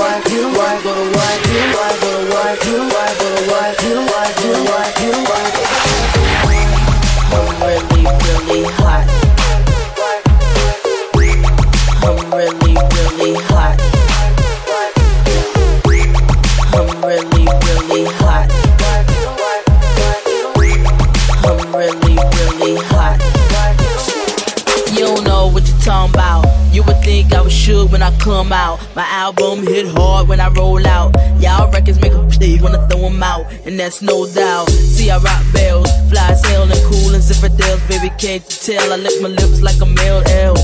why, 0.00 0.24
why 0.24 0.72
go 0.80 0.96
to 0.96 1.04
work? 1.12 1.44
Why 1.50 1.92
go 2.00 2.08
to 2.08 2.24
work? 2.30 2.56
Why 2.56 2.80
go 2.80 2.80
to 2.80 3.36
work? 3.44 3.50
Why 3.50 3.68
go 3.76 3.76
to 3.76 4.04
work? 4.08 4.48
Why 4.64 4.88
go 4.88 5.04
to 5.04 5.20
work? 5.28 5.52
I'm 7.28 7.60
really, 7.60 8.08
really 8.08 8.64
hot. 8.72 9.29
Really, 13.12 13.32
really 13.32 13.42
hot. 13.44 13.80
I'm 16.72 17.02
really, 17.02 17.44
really 17.66 18.04
hot. 18.16 18.50
I'm 21.44 21.74
really, 21.74 22.14
really 22.14 22.76
hot. 22.86 23.18
You 24.92 25.06
don't 25.06 25.24
know 25.24 25.48
what 25.48 25.66
you're 25.66 25.78
talking 25.78 26.14
about. 26.14 26.46
You 26.72 26.82
would 26.84 27.00
think 27.02 27.32
I 27.32 27.40
was 27.40 27.52
sure 27.52 27.86
when 27.86 28.02
I 28.02 28.16
come 28.18 28.52
out. 28.52 28.80
My 28.94 29.02
album 29.02 29.66
hit 29.66 29.86
hard 29.88 30.28
when 30.28 30.40
I 30.40 30.48
roll 30.50 30.86
out. 30.86 31.14
Y'all 31.40 31.70
records 31.72 32.00
make 32.00 32.12
a 32.12 32.22
play 32.28 32.58
when 32.58 32.74
I 32.76 32.86
throw 32.88 33.06
'em 33.06 33.22
out, 33.22 33.46
and 33.64 33.78
that's 33.78 34.02
no 34.02 34.26
doubt. 34.26 34.70
See, 34.70 35.10
I 35.10 35.18
rock 35.18 35.42
bells, 35.52 35.90
fly 36.10 36.30
as 36.30 36.44
hell 36.44 36.62
and 36.62 36.82
cool 36.84 37.14
and 37.14 37.22
zipper. 37.22 37.48
Baby, 37.88 38.10
can't 38.18 38.44
you 38.44 38.76
tell? 38.76 38.92
I 38.92 38.96
lick 38.96 39.20
my 39.20 39.28
lips 39.28 39.60
like 39.62 39.80
a 39.80 39.86
male 39.86 40.22
L. 40.28 40.54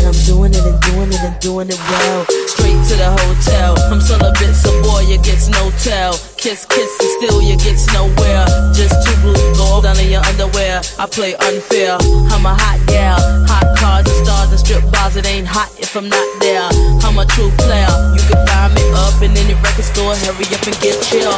And 0.00 0.16
I'm 0.16 0.24
doing 0.24 0.56
it 0.56 0.64
and 0.64 0.80
doing 0.80 1.12
it 1.12 1.20
and 1.20 1.36
doing 1.44 1.68
it 1.68 1.76
well. 1.76 2.24
Straight 2.48 2.80
to 2.88 2.94
the 2.96 3.12
hotel. 3.20 3.76
I'm 3.92 4.00
celibate, 4.00 4.56
so 4.56 4.72
boy, 4.80 5.04
you 5.04 5.20
gets 5.20 5.52
no 5.52 5.68
tell. 5.84 6.16
Kiss, 6.40 6.64
kiss, 6.64 6.88
and 7.04 7.10
still 7.20 7.42
you 7.44 7.60
gets 7.60 7.84
nowhere. 7.92 8.48
Just 8.72 8.96
two 9.04 9.12
blue, 9.20 9.36
go 9.60 9.84
down 9.84 10.00
in 10.00 10.08
your 10.08 10.24
underwear. 10.24 10.80
I 10.98 11.04
play 11.04 11.36
unfair. 11.36 12.00
I'm 12.32 12.48
a 12.48 12.56
hot 12.56 12.80
gal. 12.88 13.20
Hot 13.44 13.68
cars 13.76 14.08
and 14.08 14.24
stars 14.24 14.48
and 14.48 14.60
strip 14.60 14.84
bars. 14.90 15.16
It 15.16 15.26
ain't 15.28 15.46
hot 15.46 15.68
if 15.76 15.94
I'm 15.94 16.08
not 16.08 16.28
there. 16.40 16.64
I'm 17.04 17.18
a 17.20 17.26
true 17.36 17.52
player. 17.60 17.92
You 18.16 18.24
can 18.24 18.40
find 18.48 18.72
me 18.72 18.84
up 19.04 19.20
in 19.20 19.36
any 19.36 19.52
record 19.60 19.84
store. 19.84 20.16
Hurry 20.16 20.48
up 20.48 20.64
and 20.64 20.80
get 20.80 20.96
chill. 21.04 21.36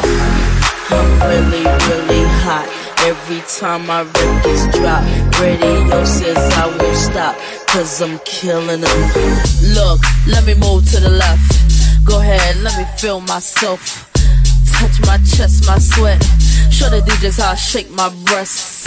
I'm 0.94 1.10
really, 1.26 1.66
really 1.66 2.22
hot. 2.46 2.81
Every 3.04 3.40
time 3.48 3.86
my 3.86 4.02
records 4.02 4.78
drop, 4.78 5.02
radio 5.40 6.04
says 6.04 6.36
I 6.36 6.66
won't 6.78 6.96
stop, 6.96 7.36
cause 7.66 8.00
I'm 8.00 8.20
killing 8.20 8.80
them. 8.80 9.10
Look, 9.74 10.00
let 10.28 10.46
me 10.46 10.54
move 10.54 10.88
to 10.92 11.00
the 11.00 11.10
left. 11.10 12.06
Go 12.06 12.20
ahead, 12.20 12.56
let 12.62 12.78
me 12.78 12.84
feel 12.98 13.20
myself. 13.20 14.08
Touch 14.70 15.00
my 15.00 15.18
chest, 15.18 15.66
my 15.66 15.78
sweat. 15.78 16.22
Show 16.70 16.90
the 16.90 17.00
DJs 17.00 17.40
how 17.40 17.50
I 17.50 17.54
shake 17.56 17.90
my 17.90 18.08
breasts. 18.24 18.84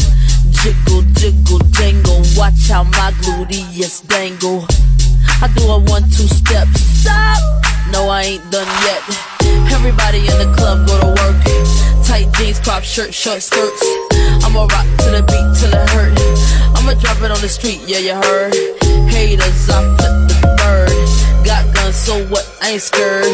Jiggle, 0.64 1.02
jiggle, 1.14 1.60
jangle. 1.72 2.22
Watch 2.38 2.70
how 2.70 2.84
my 2.84 3.12
gluteus 3.22 4.08
dangle. 4.08 4.66
I 5.42 5.48
do 5.56 5.68
a 5.68 5.80
one, 5.80 6.04
two 6.04 6.28
step. 6.28 6.68
Stop! 6.76 7.38
No, 7.92 8.10
I 8.10 8.24
ain't 8.24 8.52
done 8.52 8.68
yet. 8.88 9.02
Everybody 9.72 10.20
in 10.20 10.38
the 10.40 10.52
club 10.56 10.88
go 10.88 11.00
to 11.00 11.10
work. 11.22 11.38
Tight 12.06 12.32
jeans, 12.36 12.60
crop 12.60 12.84
shirt, 12.84 13.14
short 13.14 13.42
skirts. 13.42 13.84
I'ma 14.44 14.68
rock 14.72 14.88
to 15.04 15.10
the 15.12 15.24
beat 15.28 15.48
till 15.60 15.74
it 15.74 15.90
hurt. 15.92 16.16
I'ma 16.78 16.94
drop 17.00 17.22
it 17.22 17.32
on 17.32 17.42
the 17.42 17.50
street, 17.50 17.82
yeah, 17.86 18.00
you 18.00 18.16
heard. 18.16 18.54
Haters, 19.12 19.70
I 19.70 19.84
flip 19.98 20.16
the 20.30 20.38
bird. 20.58 21.46
Got 21.46 21.74
guns, 21.76 21.96
so 21.96 22.26
what? 22.28 22.46
I 22.62 22.72
ain't 22.72 22.82
scared. 22.82 23.26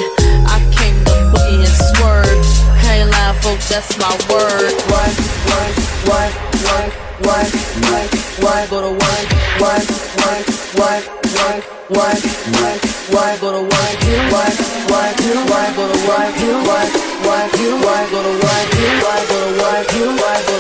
I 0.50 0.58
came 0.74 0.98
to 1.06 1.16
boogie 1.32 1.64
and 1.64 1.78
swerve. 1.96 2.46
Hang 2.82 3.10
line, 3.10 3.36
folks, 3.42 3.70
that's 3.70 3.98
my 3.98 4.12
word. 4.28 4.74
Why, 4.90 5.08
why, 5.48 5.68
why, 6.10 6.26
why, 6.66 6.84
why, 7.24 7.44
why, 7.86 8.04
why 8.42 8.68
go 8.70 8.82
to 8.82 8.92
work? 8.92 9.28
Why, 9.62 9.80
why, 10.18 10.44
why, 10.76 11.21
why, 11.42 11.60
why, 11.90 12.14
why, 12.54 12.74
why 13.10 13.38
go 13.42 13.52
to 13.52 13.62
work? 13.64 13.98
Why, 14.30 14.50
why, 14.92 15.10
why 15.50 15.68
go 15.76 15.84
to 15.90 15.98
work? 16.08 16.36
Why, 16.68 16.86
why, 17.26 17.50
why 17.50 17.62
work? 17.82 17.82
Why 17.82 18.02
go 18.06 18.22
to 18.22 18.34
work? 18.46 18.70
Why 19.02 19.88
go 19.90 20.06
to 20.06 20.22
work? 20.22 20.51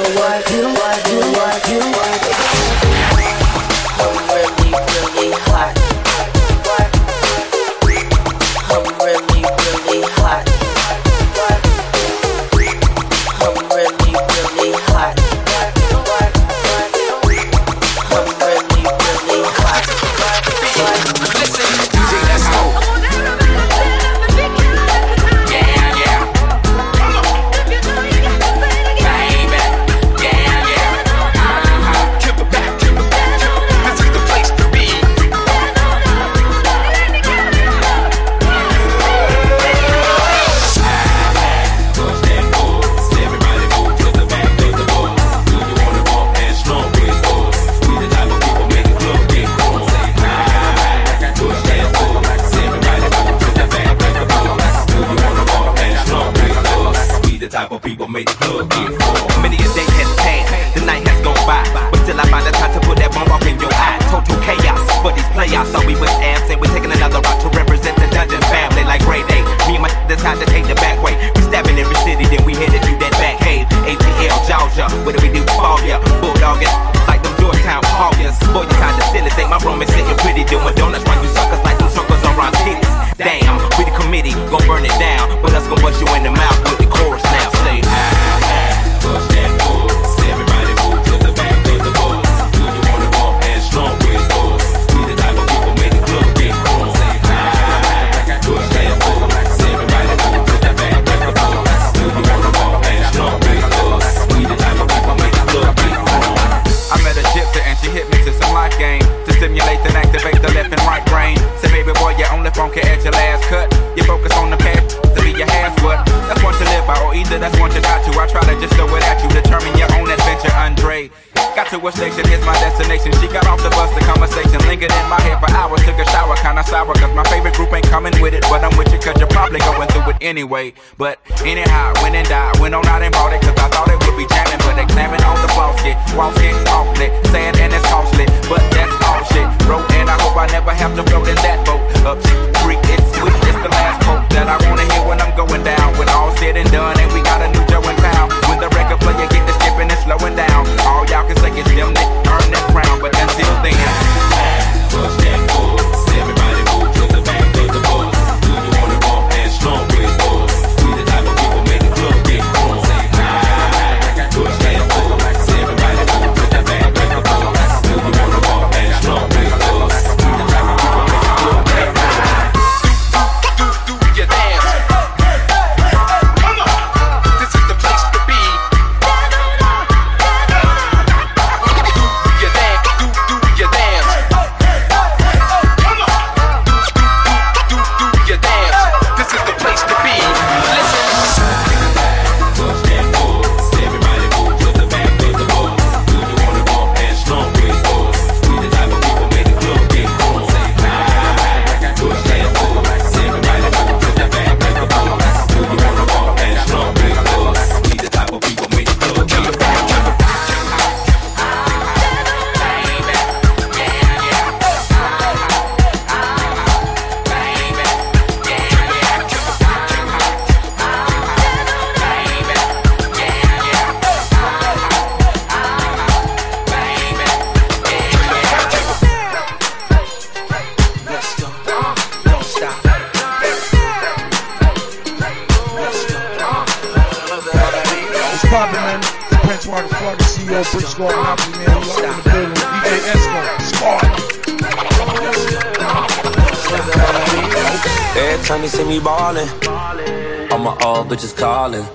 All 250.51 250.59
my 250.59 250.75
old 250.83 251.07
bitches 251.07 251.35
callin'. 251.35 251.85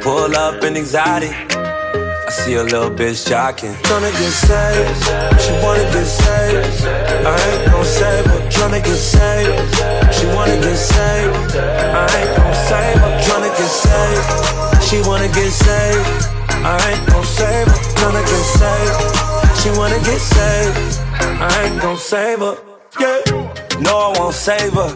Pull 0.00 0.34
up 0.36 0.64
in 0.64 0.76
anxiety. 0.76 1.28
I 1.28 2.30
see 2.30 2.54
a 2.54 2.62
little 2.62 2.90
bitch 2.90 3.28
jocking. 3.28 3.74
Tryna 3.88 4.12
get 4.20 4.32
saved, 4.32 5.42
she 5.42 5.52
wanna 5.64 5.84
get 5.92 6.06
saved. 6.06 6.86
I 7.26 7.36
ain't 7.48 7.70
gon' 7.70 7.84
save 7.84 8.24
her. 8.26 8.40
Tryna 8.54 8.84
get 8.84 8.96
saved, 8.96 10.14
she 10.14 10.26
wanna 10.36 10.56
get 10.60 10.76
saved. 10.76 11.56
I 11.56 12.06
ain't 12.18 12.36
gon' 12.36 12.54
save 12.68 12.98
her. 13.04 13.12
Tryna 13.26 13.50
get 13.58 13.72
saved, 13.84 14.84
she 14.88 15.00
wanna 15.08 15.28
get 15.28 15.50
saved. 15.50 16.08
I 16.64 16.76
ain't 16.90 17.06
gon' 17.08 17.24
save 17.24 17.68
her. 17.68 17.78
Tryna 17.98 18.22
get 18.32 18.44
saved, 18.60 18.96
she 19.60 19.70
wanna 19.78 20.00
get 20.08 20.20
saved. 20.20 21.00
I 21.40 21.64
ain't 21.64 21.80
gon' 21.82 21.96
save 21.96 22.40
her. 22.40 22.67
No, 23.80 24.12
I 24.12 24.18
won't 24.18 24.34
save 24.34 24.72
her. 24.74 24.90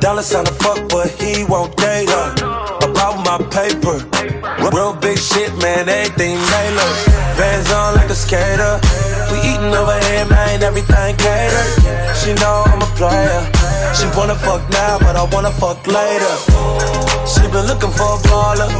Dollar 0.00 0.22
sign 0.22 0.44
to 0.44 0.52
fuck, 0.54 0.88
but 0.88 1.08
he 1.20 1.44
won't 1.44 1.76
date 1.76 2.08
her. 2.08 2.32
About 2.82 3.22
my 3.24 3.38
paper. 3.50 4.02
Real 4.74 4.94
big 4.94 5.18
shit, 5.18 5.50
man, 5.62 5.88
everything 5.88 6.36
Taylor. 6.50 6.90
Vans 7.38 7.70
on 7.72 7.94
like 7.94 8.10
a 8.10 8.14
skater. 8.14 8.80
We 9.30 9.38
eating 9.40 9.74
over 9.74 9.98
here, 10.08 10.26
man, 10.26 10.62
everything 10.62 11.16
catered. 11.16 12.16
She 12.18 12.34
know 12.34 12.64
I'm 12.66 12.82
a 12.82 12.90
player. 12.98 13.42
She 13.94 14.06
wanna 14.16 14.34
fuck 14.34 14.62
now, 14.70 14.98
but 14.98 15.16
I 15.16 15.24
wanna 15.32 15.50
fuck 15.52 15.86
later. 15.86 16.34
She 17.26 17.42
been 17.52 17.66
looking 17.66 17.90
for 17.90 18.14
a 18.14 18.20
baller. 18.28 18.70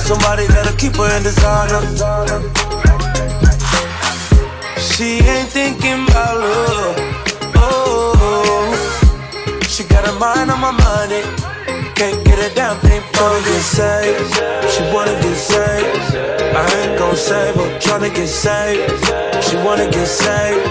Somebody 0.00 0.46
that'll 0.46 0.76
keep 0.76 0.96
her 0.96 1.16
in 1.16 1.22
designer. 1.22 2.79
She 4.80 5.20
ain't 5.20 5.50
thinking 5.50 6.08
about 6.08 6.40
love. 6.40 6.96
Oh, 7.56 8.72
she 9.68 9.84
got 9.84 10.06
her 10.06 10.18
mind 10.18 10.50
on 10.50 10.60
my 10.60 10.72
money. 10.72 11.20
Can't 11.94 12.24
get 12.24 12.38
a 12.38 12.54
damn 12.54 12.78
thing 12.80 13.02
from. 13.12 13.36
Get 13.44 13.60
saved. 13.60 14.34
She 14.72 14.82
wanna 14.94 15.12
get 15.20 15.36
saved. 15.36 16.16
I 16.56 16.64
ain't 16.80 16.98
gon' 16.98 17.14
save 17.14 17.56
her. 17.56 17.78
Tryna 17.78 18.14
get 18.14 18.28
saved. 18.28 18.88
She 19.44 19.56
wanna 19.56 19.84
get 19.90 20.06
saved. 20.06 20.66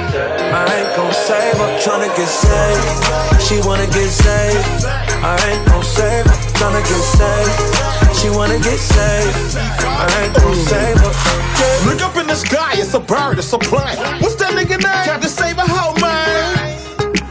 I 0.57 0.65
ain't 0.77 0.95
gon' 0.95 1.13
save 1.13 1.57
her. 1.61 1.69
Tryna 1.77 2.09
get 2.17 2.27
saved. 2.27 3.41
She 3.45 3.61
wanna 3.61 3.85
get 3.87 4.09
saved. 4.09 4.85
I 5.21 5.37
ain't 5.49 5.65
gon' 5.67 5.83
save 5.83 6.25
her. 6.25 6.37
Tryna 6.57 6.81
get 6.81 7.03
saved. 7.17 8.17
She 8.17 8.29
wanna 8.29 8.57
get 8.57 8.79
saved. 8.79 9.57
I 9.57 10.05
ain't 10.23 10.33
gon' 10.33 10.55
save 10.55 10.97
her. 10.97 11.48
Yeah. 11.59 11.91
Look 11.91 12.01
up 12.01 12.15
in 12.15 12.27
the 12.27 12.35
sky, 12.35 12.73
it's 12.75 12.93
a 12.93 12.99
bird, 12.99 13.37
it's 13.37 13.51
a 13.53 13.57
plane. 13.59 13.97
What's 14.21 14.35
that 14.35 14.53
nigga 14.53 14.81
name? 14.81 15.05
Tried 15.05 15.21
to 15.21 15.29
save 15.29 15.57
a 15.57 15.65
man. 15.99 16.79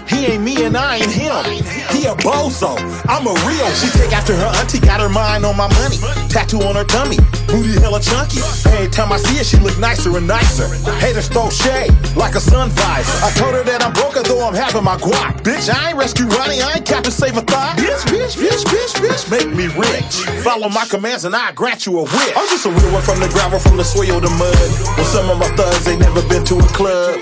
He 0.08 0.26
ain't 0.26 0.42
me 0.42 0.64
and 0.64 0.76
I 0.76 0.96
ain't 0.96 1.12
him. 1.12 1.67
A 2.08 2.16
bozo. 2.24 2.72
I'm 3.04 3.26
a 3.26 3.34
real. 3.44 3.68
She 3.76 3.92
take 3.92 4.16
after 4.16 4.34
her 4.34 4.50
auntie, 4.56 4.80
got 4.80 4.98
her 4.98 5.10
mind 5.10 5.44
on 5.44 5.58
my 5.58 5.68
money. 5.76 6.00
Tattoo 6.32 6.56
on 6.62 6.74
her 6.74 6.84
tummy, 6.84 7.18
booty 7.46 7.78
hella 7.78 8.00
chunky. 8.00 8.40
Every 8.64 8.88
time 8.88 9.12
I 9.12 9.18
see 9.18 9.36
her, 9.36 9.44
she 9.44 9.58
look 9.58 9.78
nicer 9.78 10.16
and 10.16 10.26
nicer. 10.26 10.72
Haters 11.04 11.28
throw 11.28 11.50
shade 11.50 11.92
like 12.16 12.34
a 12.34 12.40
sun 12.40 12.70
visor. 12.70 13.12
I 13.20 13.30
told 13.36 13.52
her 13.52 13.62
that 13.62 13.84
I'm 13.84 13.92
broke, 13.92 14.14
though 14.24 14.40
I'm 14.40 14.54
having 14.54 14.84
my 14.84 14.96
guap. 14.96 15.44
Bitch, 15.44 15.68
I 15.68 15.90
ain't 15.90 15.98
rescue 15.98 16.24
Ronnie, 16.26 16.62
I 16.62 16.80
ain't 16.80 16.86
Captain 16.86 17.12
Save 17.12 17.36
a 17.36 17.42
Thought. 17.42 17.76
Bitch, 17.76 18.00
bitch, 18.08 18.40
bitch, 18.40 18.64
bitch, 18.64 18.94
bitch, 18.96 19.30
make 19.30 19.52
me 19.54 19.68
rich. 19.76 20.24
Follow 20.42 20.70
my 20.70 20.86
commands 20.86 21.26
and 21.26 21.36
I 21.36 21.52
grant 21.52 21.84
you 21.84 21.98
a 21.98 22.02
wish. 22.04 22.32
I'm 22.36 22.48
just 22.48 22.64
a 22.64 22.70
real 22.70 22.90
one 22.90 23.02
from 23.02 23.20
the 23.20 23.28
gravel, 23.28 23.58
from 23.58 23.76
the 23.76 23.84
soil 23.84 24.18
to 24.18 24.30
mud. 24.40 24.96
When 24.96 25.04
some 25.04 25.28
of 25.28 25.36
my 25.36 25.48
thugs 25.56 25.86
ain't 25.86 26.00
never 26.00 26.22
been 26.26 26.44
to 26.46 26.56
a 26.56 26.68
club. 26.72 27.20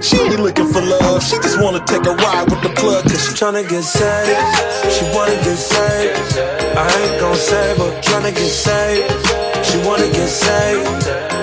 She 0.00 0.16
ain't 0.20 0.40
looking 0.40 0.63
for 0.74 0.82
love, 0.82 1.22
she 1.22 1.36
just 1.38 1.62
wanna 1.62 1.78
take 1.86 2.04
a 2.04 2.14
ride 2.18 2.50
with 2.50 2.60
the 2.66 2.72
plug. 2.74 3.04
Cause 3.06 3.22
she 3.24 3.32
tryna 3.38 3.62
get 3.62 3.84
saved. 3.84 4.34
She 4.90 5.04
wanna 5.14 5.38
get 5.46 5.56
saved. 5.56 6.18
I 6.74 6.86
ain't 6.98 7.20
gon' 7.20 7.38
save 7.38 7.76
her. 7.78 7.90
Tryna 8.02 8.32
get 8.34 8.50
saved. 8.50 9.06
She 9.66 9.76
wanna 9.86 10.10
get 10.10 10.30
saved. 10.42 10.86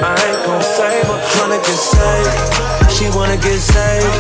I 0.03 0.15
ain't 0.27 0.41
gon' 0.45 0.63
save 0.75 1.07
her. 1.11 1.19
Tryna 1.33 1.59
get 1.67 1.79
saved. 1.91 2.35
She 2.95 3.05
wanna 3.15 3.37
get 3.37 3.59
saved. 3.73 4.11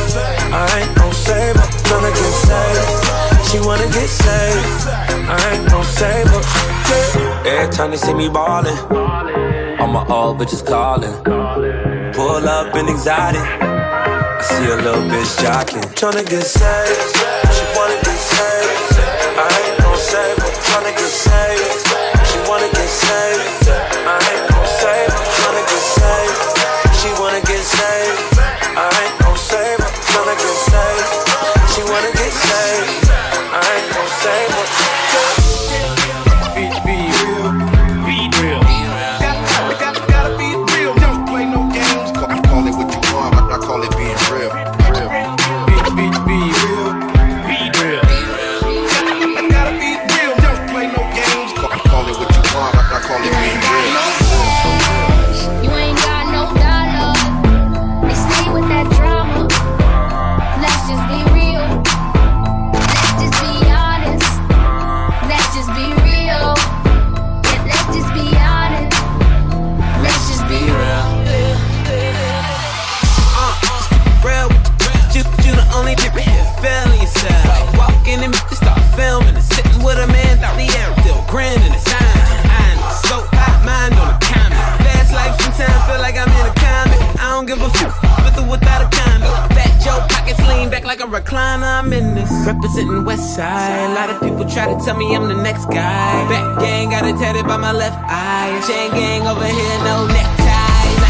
I 0.55 0.65
ain't 0.79 0.95
gon' 0.95 1.13
save 1.25 1.55
her. 1.59 1.67
Tryna 1.87 2.11
get 2.19 2.33
saved. 2.47 2.87
She 3.49 3.57
wanna 3.67 3.87
get 3.97 4.09
saved. 4.23 4.65
I 5.35 5.39
ain't 5.51 5.69
gon' 5.69 5.89
save 5.99 6.27
her. 6.33 6.43
Every 7.51 7.73
time 7.75 7.91
they 7.91 7.97
see 7.97 8.13
me 8.13 8.29
ballin', 8.29 8.79
all 9.81 9.91
my 9.97 10.05
old 10.07 10.37
bitches 10.39 10.63
callin'. 10.65 11.15
Pull 12.13 12.47
up 12.47 12.75
in 12.75 12.87
exotic. 12.87 13.70
I 14.41 14.43
see 14.43 14.71
a 14.71 14.75
little 14.75 15.03
bitch 15.03 15.37
jocking. 15.37 15.85
Tryna 15.93 16.27
get 16.27 16.41
saved. 16.41 16.97
She 17.53 17.63
wanna 17.77 17.93
get 18.01 18.17
saved. 18.17 18.97
I 19.37 19.45
ain't 19.69 19.77
gon' 19.83 19.95
save 19.95 20.37
her. 20.39 20.49
Tryna 20.65 20.97
get 20.97 21.11
saved. 21.11 22.25
She 22.25 22.49
wanna 22.49 22.67
get 22.73 22.89
saved. 22.89 23.60
a 91.01 91.07
recliner, 91.07 91.81
I'm 91.81 91.93
in 91.93 92.13
this. 92.13 92.29
Representing 92.45 93.03
West 93.05 93.35
Side. 93.35 93.89
A 93.89 93.93
lot 93.93 94.09
of 94.09 94.21
people 94.21 94.45
try 94.45 94.69
to 94.69 94.77
tell 94.85 94.95
me 94.95 95.15
I'm 95.15 95.27
the 95.27 95.41
next 95.41 95.65
guy. 95.65 96.13
Back 96.29 96.59
gang 96.59 96.89
got 96.91 97.05
it 97.05 97.17
tatted 97.17 97.47
by 97.47 97.57
my 97.57 97.71
left 97.71 97.97
eye. 98.05 98.53
Chain 98.67 98.91
gang 98.91 99.25
over 99.25 99.45
here, 99.45 99.77
no 99.81 100.05
neckties. 100.05 101.01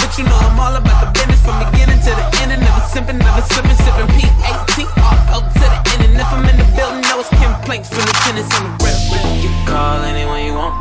But 0.00 0.16
you 0.16 0.24
know 0.24 0.38
I'm 0.38 0.58
all 0.58 0.76
about 0.76 1.04
the 1.04 1.08
business 1.12 1.44
from 1.44 1.60
beginning 1.60 2.00
to 2.00 2.12
the 2.14 2.24
end. 2.40 2.52
And 2.56 2.62
never 2.64 2.80
simping, 2.88 3.18
never 3.20 3.42
slipping, 3.52 3.76
sipping 3.84 4.08
P-A-T-R 4.16 5.16
out 5.28 5.44
to 5.44 5.60
the 5.60 5.78
end. 5.92 6.02
And 6.08 6.16
if 6.16 6.32
I'm 6.32 6.48
in 6.48 6.56
the 6.56 6.68
building, 6.72 7.04
no, 7.04 7.20
it's 7.20 7.28
complaints 7.28 7.88
from 7.92 8.08
the 8.08 8.16
tenants 8.24 8.48
on 8.56 8.64
the 8.64 8.72
rep. 8.80 8.96
You 9.44 9.50
call 9.68 10.00
anyone 10.08 10.40
you 10.40 10.54
want. 10.56 10.74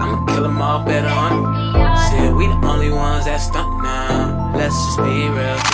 I'ma 0.00 0.24
kill 0.32 0.44
them 0.48 0.62
all 0.62 0.84
better 0.84 1.12
on. 1.12 1.52
Said 2.08 2.32
we 2.32 2.46
the 2.48 2.56
only 2.64 2.90
ones 2.90 3.26
that 3.26 3.44
stunt 3.44 3.68
now. 3.82 4.56
Let's 4.56 4.72
just 4.72 4.98
be 5.04 5.28
real. 5.28 5.65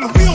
mama. 0.00 0.27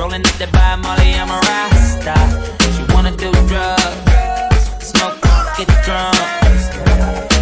Rolling 0.00 0.26
up 0.26 0.32
the 0.38 0.46
by 0.46 0.76
Molly, 0.76 1.12
I'm 1.12 1.28
a 1.28 1.38
rasta. 1.44 2.14
She 2.72 2.94
wanna 2.94 3.14
do 3.14 3.30
drugs, 3.48 4.64
smoke, 4.80 5.20
get 5.58 5.68
drunk. 5.84 6.16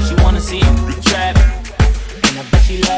She 0.09 0.15
wanna 0.25 0.41
see 0.41 0.59
the 0.59 1.01
trap, 1.01 1.37
and 1.37 2.37
I 2.37 2.43
bet 2.51 2.63
she 2.65 2.83
loves. 2.83 2.98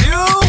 you. 0.00 0.41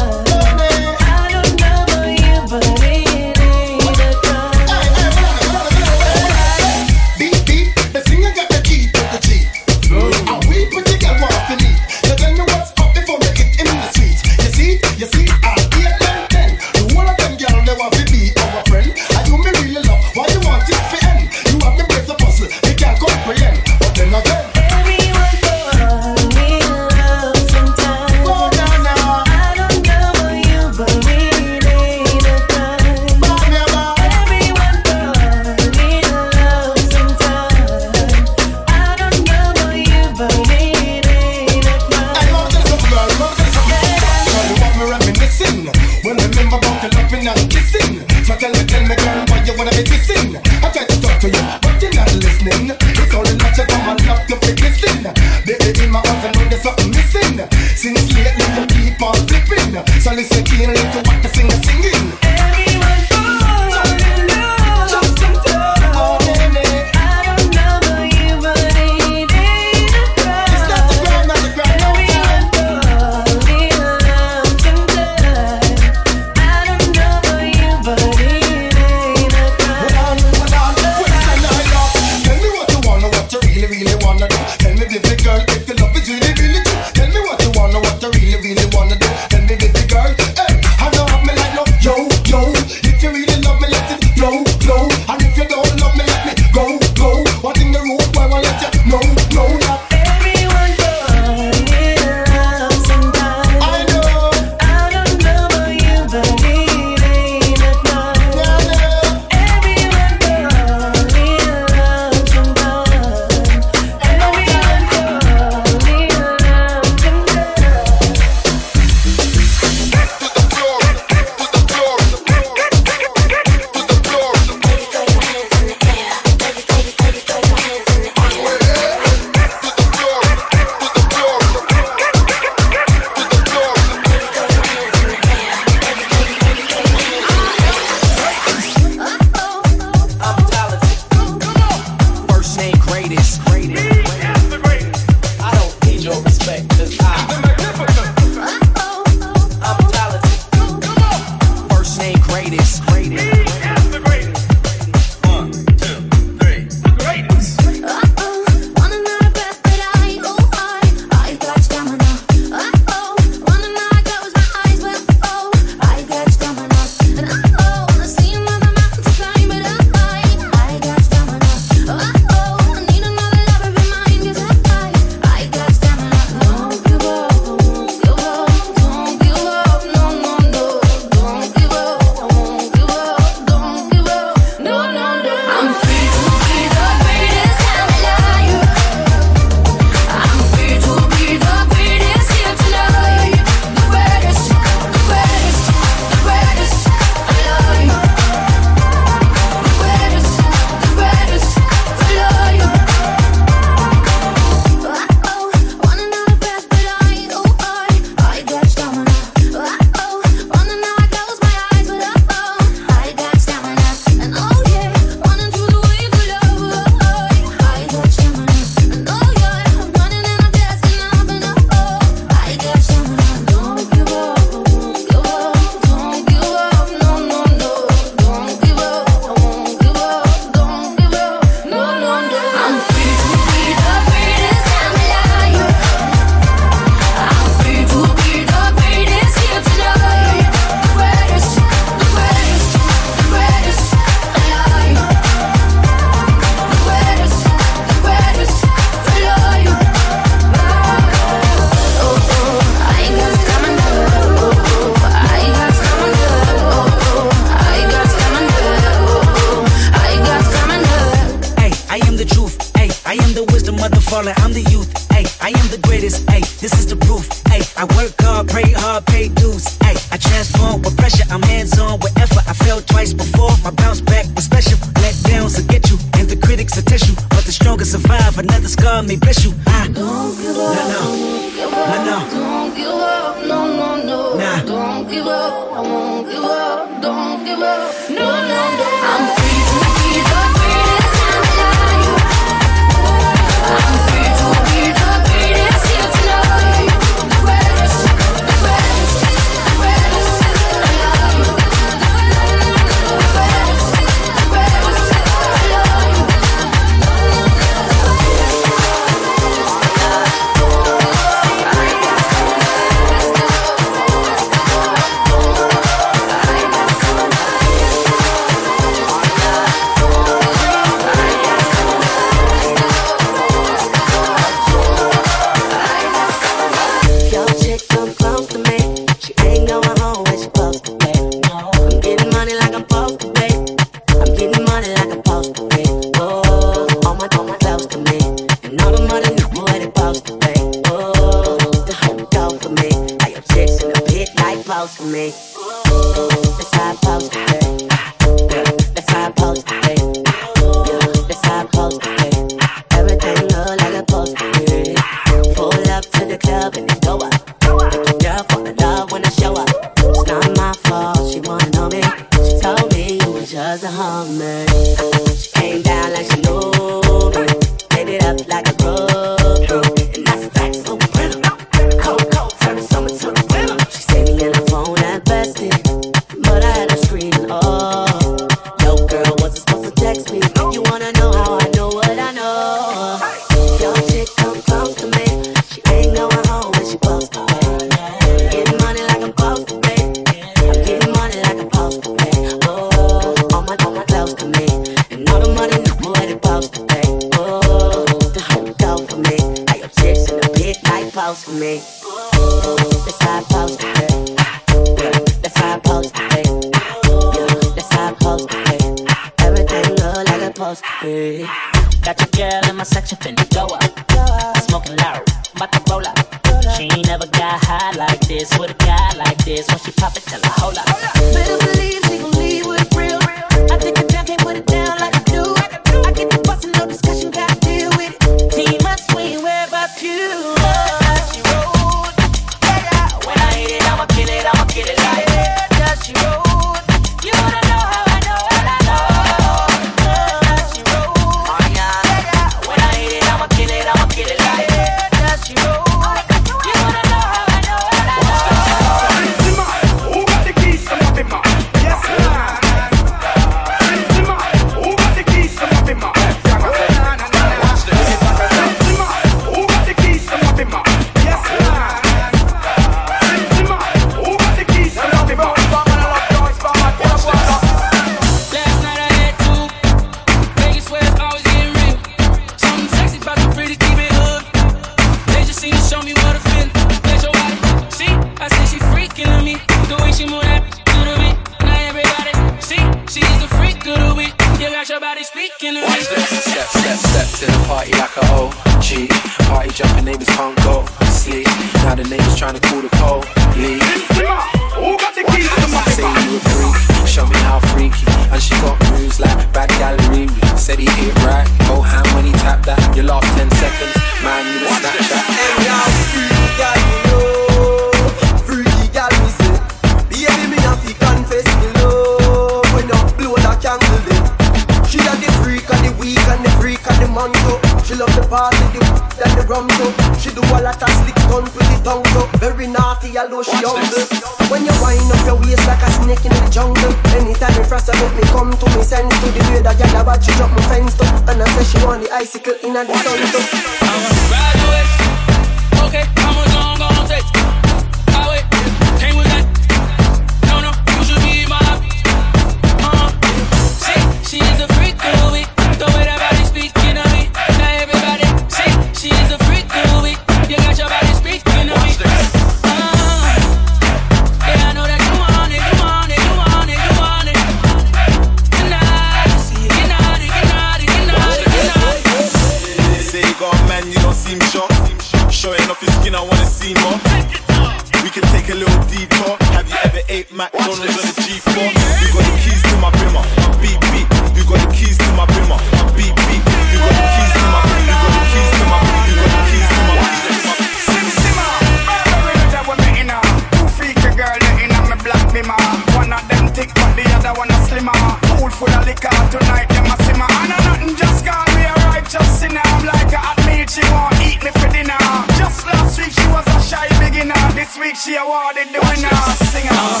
Week 597.91 597.97
she 597.97 598.15
awarded 598.15 598.69
the 598.69 598.79
winner. 598.79 599.09
Singer. 599.51 600.00